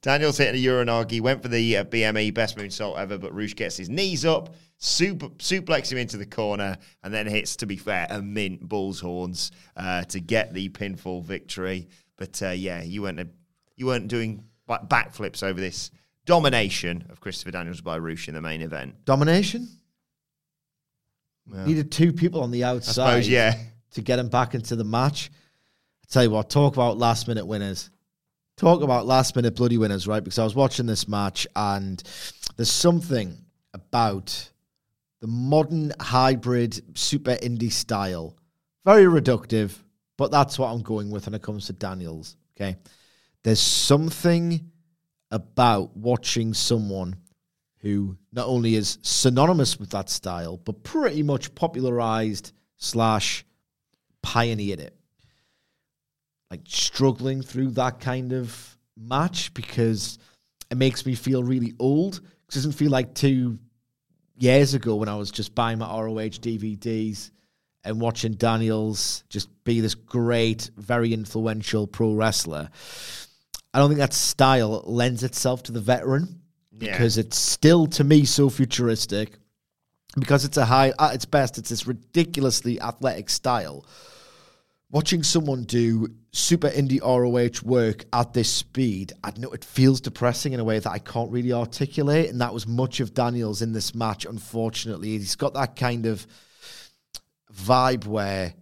[0.03, 3.77] Daniels hitting a Uranage, went for the uh, BME best moonsault ever, but Rush gets
[3.79, 8.07] his knees up, super, suplex him into the corner, and then hits, to be fair,
[8.11, 11.89] a mint bull's horns uh, to get the pinfall victory.
[12.19, 13.29] But uh, yeah, you weren't a,
[13.77, 15.91] you weren't doing backflips over this
[16.27, 19.05] domination of Christopher Daniels by Rush in the main event.
[19.07, 19.69] Domination?
[21.47, 23.59] Needed two people on the outside suppose, yeah.
[23.93, 25.31] to get him back into the match.
[26.03, 27.91] I tell you what, talk about last minute winners.
[28.57, 30.23] Talk about last minute bloody winners, right?
[30.23, 32.03] Because I was watching this match and
[32.57, 33.37] there's something
[33.75, 34.51] about
[35.21, 38.37] the modern hybrid super indie style.
[38.85, 39.77] Very reductive,
[40.17, 42.37] but that's what I'm going with when it comes to Daniels.
[42.57, 42.77] Okay.
[43.43, 44.71] There's something
[45.31, 47.17] about watching someone
[47.85, 53.45] who not only is synonymous with that style, but pretty much popularized slash
[54.23, 54.97] pioneered it.
[56.51, 60.19] Like struggling through that kind of match because
[60.71, 62.23] it makes me feel really old.
[62.49, 63.59] It doesn't feel like two
[64.35, 67.33] years ago when I was just buying my ROH DVDs
[67.85, 72.71] and watching Daniels just be this great, very influential pro wrestler.
[73.75, 76.41] I don't think that style lends itself to the veteran
[76.79, 76.93] Yeah.
[76.93, 79.39] because it's still to me so futuristic.
[80.19, 83.85] Because it's a high at its best, it's this ridiculously athletic style.
[84.91, 90.53] Watching someone do super indie ROH work at this speed, I know it feels depressing
[90.53, 92.31] in a way that I can't really articulate.
[92.31, 95.19] And that was much of Daniels in this match, unfortunately.
[95.19, 96.25] He's got that kind of
[97.53, 98.55] vibe where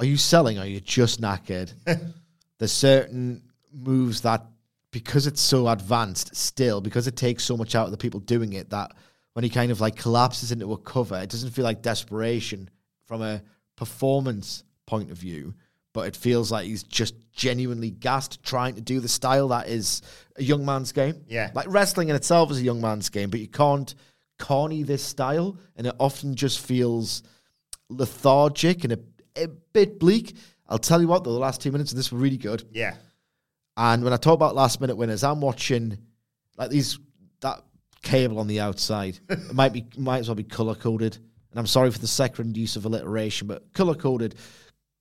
[0.00, 0.58] are you selling?
[0.58, 1.72] Are you just knackered?
[2.58, 3.42] There's certain
[3.72, 4.46] moves that
[4.90, 8.54] because it's so advanced still, because it takes so much out of the people doing
[8.54, 8.92] it, that
[9.34, 12.68] when he kind of like collapses into a cover, it doesn't feel like desperation
[13.04, 13.42] from a
[13.76, 15.54] performance point of view,
[15.92, 20.02] but it feels like he's just genuinely gassed trying to do the style that is
[20.36, 21.24] a young man's game.
[21.28, 21.50] Yeah.
[21.54, 23.94] Like wrestling in itself is a young man's game, but you can't
[24.38, 27.22] corny this style, and it often just feels
[27.88, 28.98] lethargic and a,
[29.36, 30.36] a bit bleak.
[30.68, 32.64] I'll tell you what, though, the last two minutes of this were really good.
[32.72, 32.94] Yeah.
[33.78, 35.96] And when I talk about last minute winners, I'm watching
[36.56, 36.98] like these
[37.40, 37.62] that
[38.02, 39.18] cable on the outside.
[39.28, 41.14] it might be might as well be color coded.
[41.16, 44.34] And I'm sorry for the second use of alliteration, but color coded.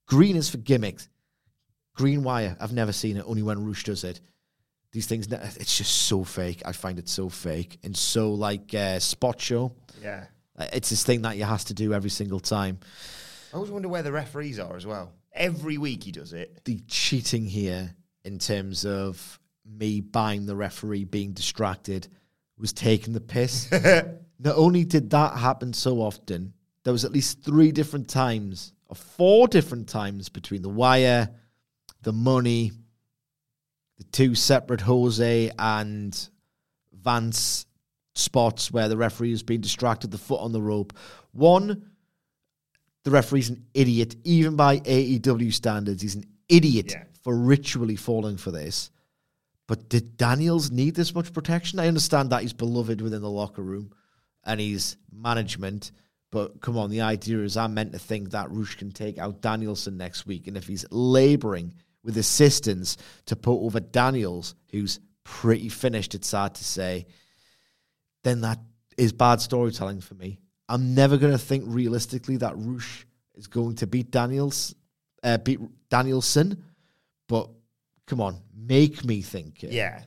[0.08, 1.10] Green is for gimmicks.
[1.96, 2.56] Green wire.
[2.60, 3.24] I've never seen it.
[3.26, 4.22] Only when Rush does it.
[4.92, 5.28] These things.
[5.32, 6.62] It's just so fake.
[6.64, 9.74] I find it so fake and so like uh, spot show.
[10.04, 10.26] Yeah.
[10.58, 12.80] Uh, It's this thing that you has to do every single time.
[13.52, 15.12] I always wonder where the referees are as well.
[15.34, 16.64] Every week he does it.
[16.66, 17.96] the cheating here
[18.28, 22.08] in terms of me buying the referee being distracted
[22.58, 23.72] was taking the piss.
[24.40, 26.54] Not only did that happen so often,
[26.84, 31.30] there was at least three different times, or four different times between the wire,
[32.02, 32.72] the money,
[33.98, 36.30] the two separate Jose and
[36.94, 37.66] Vance
[38.14, 40.94] spots where the referee has been distracted, the foot on the rope.
[41.32, 41.92] One,
[43.04, 46.02] the referee's an idiot, even by AEW standards.
[46.02, 47.04] He's an idiot Yeah.
[47.28, 48.90] For ritually falling for this.
[49.68, 51.78] But did Daniels need this much protection?
[51.78, 53.92] I understand that he's beloved within the locker room
[54.46, 55.92] and he's management.
[56.32, 59.42] But come on, the idea is I'm meant to think that Rush can take out
[59.42, 60.48] Danielson next week.
[60.48, 66.56] And if he's laboring with assistance to put over Daniels, who's pretty finished, it's sad
[66.56, 67.08] to say,
[68.24, 68.60] then that
[68.98, 70.40] is bad storytelling for me.
[70.70, 73.06] I'm never going to think realistically that Rush
[73.36, 74.74] is going to beat Daniels,
[75.24, 75.60] uh, beat
[75.90, 76.64] Danielson.
[77.28, 77.50] But
[78.06, 79.72] come on, make me think it.
[79.72, 80.04] Yeah.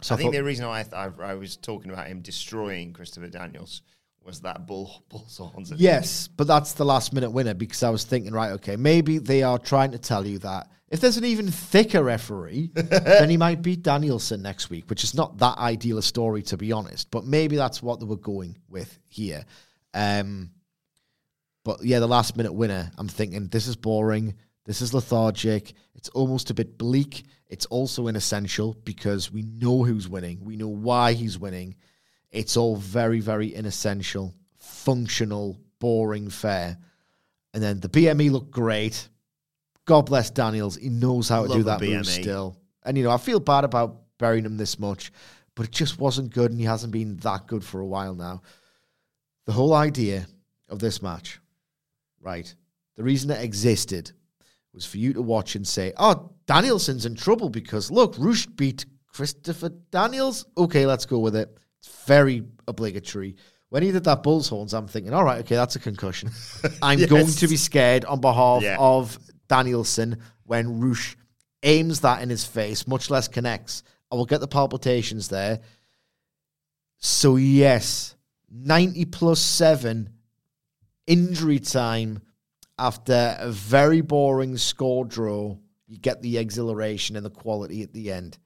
[0.00, 2.20] So I think thought- the reason why I, th- I, I was talking about him
[2.20, 3.82] destroying Christopher Daniels
[4.24, 5.72] was that bull bull's horns.
[5.76, 9.42] Yes, but that's the last minute winner because I was thinking, right, okay, maybe they
[9.42, 13.60] are trying to tell you that if there's an even thicker referee, then he might
[13.60, 17.10] beat Danielson next week, which is not that ideal a story to be honest.
[17.10, 19.44] But maybe that's what they were going with here.
[19.94, 20.50] Um,
[21.64, 24.34] but yeah, the last minute winner, I'm thinking this is boring.
[24.68, 25.72] This is lethargic.
[25.94, 27.24] It's almost a bit bleak.
[27.48, 30.44] It's also inessential because we know who's winning.
[30.44, 31.74] We know why he's winning.
[32.30, 36.76] It's all very, very inessential, functional, boring fare.
[37.54, 39.08] And then the BME looked great.
[39.86, 40.76] God bless Daniels.
[40.76, 42.58] He knows how to do that move still.
[42.84, 45.12] And, you know, I feel bad about burying him this much,
[45.54, 48.42] but it just wasn't good and he hasn't been that good for a while now.
[49.46, 50.26] the whole idea
[50.68, 51.40] of this match,
[52.20, 52.54] right?
[52.96, 54.12] The reason it existed
[54.78, 58.86] was for you to watch and say, "Oh, Danielson's in trouble because look, Rush beat
[59.12, 61.48] Christopher Daniels." Okay, let's go with it.
[61.80, 63.36] It's very obligatory.
[63.70, 66.30] When he did that Bulls horns, I'm thinking, "All right, okay, that's a concussion."
[66.82, 67.10] I'm Yes.
[67.10, 68.76] going to be scared on behalf Yeah.
[68.78, 69.18] of
[69.48, 71.16] Danielson when Rush
[71.64, 73.82] aims that in his face, much less connects.
[74.12, 75.60] I will get the palpitations there.
[76.98, 78.14] So yes,
[78.50, 80.08] 90 plus 7
[81.06, 82.22] injury time
[82.78, 85.56] after a very boring score draw.
[85.86, 88.38] You get the exhilaration and the quality at the end.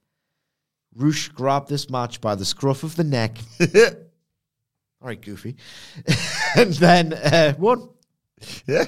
[0.95, 3.37] Rush grabbed this match by the scruff of the neck.
[3.59, 5.57] All right, Goofy.
[6.55, 7.89] and then uh, won.
[8.67, 8.85] Yeah.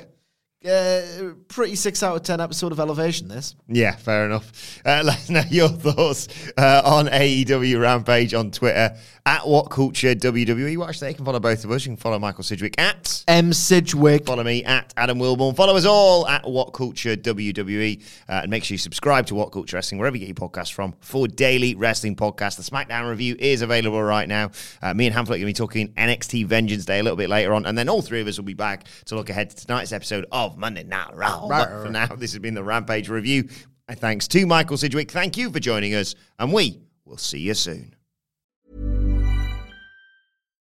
[0.65, 3.55] Uh, pretty 6 out of 10 episode of Elevation, this.
[3.67, 4.79] Yeah, fair enough.
[4.83, 8.95] Uh, let us know your thoughts uh, on AEW Rampage on Twitter
[9.27, 10.77] at What Culture WWE.
[10.77, 11.09] Watch there.
[11.09, 11.85] You can follow both of us.
[11.85, 13.53] You can follow Michael Sidgwick at M.
[13.53, 14.25] Sidgwick.
[14.25, 15.55] Follow me at Adam Wilborn.
[15.55, 18.03] Follow us all at What Culture WWE.
[18.27, 20.71] Uh, and make sure you subscribe to What Culture Wrestling, wherever you get your podcasts
[20.71, 22.57] from, for daily wrestling podcasts.
[22.57, 24.51] The SmackDown review is available right now.
[24.81, 27.29] Uh, me and Hamflett are going to be talking NXT Vengeance Day a little bit
[27.29, 27.65] later on.
[27.65, 30.25] And then all three of us will be back to look ahead to tonight's episode
[30.31, 31.47] of Monday Night Raw.
[31.47, 33.49] But for now, this has been the Rampage review.
[33.87, 35.11] My thanks to Michael Sidgwick.
[35.11, 36.15] Thank you for joining us.
[36.39, 37.95] And we will see you soon.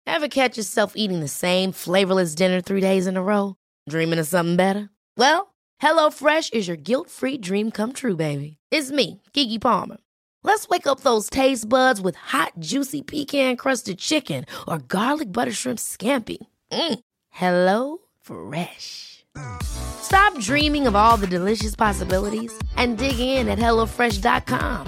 [0.05, 3.55] Ever catch yourself eating the same flavorless dinner three days in a row?
[3.89, 4.89] Dreaming of something better?
[5.15, 8.57] Well, HelloFresh is your guilt-free dream come true, baby.
[8.71, 9.97] It's me, Keke Palmer.
[10.43, 15.79] Let's wake up those taste buds with hot, juicy pecan-crusted chicken or garlic butter shrimp
[15.79, 16.37] scampi.
[16.71, 16.99] Mm.
[17.29, 19.16] Hello Fresh.
[19.61, 24.87] Stop dreaming of all the delicious possibilities and dig in at HelloFresh.com.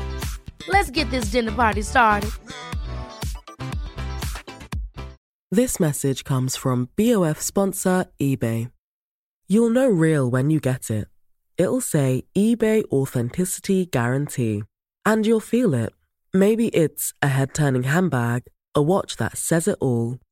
[0.68, 2.32] Let's get this dinner party started.
[5.52, 8.72] This message comes from BOF sponsor eBay.
[9.47, 11.08] You'll know real when you get it.
[11.58, 14.62] It'll say eBay Authenticity Guarantee.
[15.06, 15.91] And you'll feel it.
[16.34, 18.43] Maybe it's a head turning handbag,
[18.76, 20.20] a watch that says it all,